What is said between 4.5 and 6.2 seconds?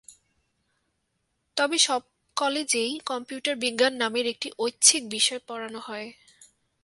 ঐচ্ছিক বিষয় পড়ানো হয়।